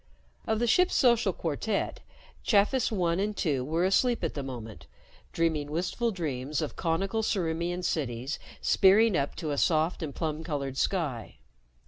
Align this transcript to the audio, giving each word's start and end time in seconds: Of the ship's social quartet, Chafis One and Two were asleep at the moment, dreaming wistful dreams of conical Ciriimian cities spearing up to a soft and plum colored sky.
Of 0.47 0.57
the 0.57 0.65
ship's 0.65 0.95
social 0.95 1.31
quartet, 1.31 1.99
Chafis 2.43 2.91
One 2.91 3.19
and 3.19 3.37
Two 3.37 3.63
were 3.63 3.85
asleep 3.85 4.23
at 4.23 4.33
the 4.33 4.41
moment, 4.41 4.87
dreaming 5.31 5.69
wistful 5.69 6.09
dreams 6.09 6.59
of 6.59 6.75
conical 6.75 7.21
Ciriimian 7.21 7.83
cities 7.83 8.39
spearing 8.61 9.15
up 9.15 9.35
to 9.35 9.51
a 9.51 9.59
soft 9.59 10.01
and 10.01 10.15
plum 10.15 10.43
colored 10.43 10.75
sky. 10.75 11.35